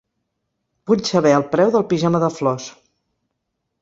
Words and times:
Vull 0.91 1.03
saber 1.09 1.33
el 1.41 1.45
preu 1.51 1.73
del 1.77 1.85
pijama 1.93 2.25
de 2.25 2.31
flors. 2.39 2.67